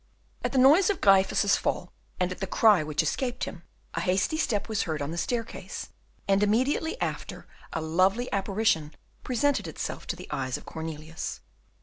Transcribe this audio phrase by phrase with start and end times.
[0.43, 3.61] At the noise of Gryphus's fall, and at the cry which escaped him,
[3.93, 5.89] a hasty step was heard on the staircase,
[6.27, 11.41] and immediately after a lovely apparition presented itself to the eyes of Cornelius.